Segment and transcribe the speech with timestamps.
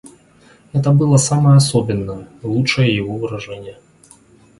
[0.73, 3.77] Это было самое особенное, лучшее его выражение.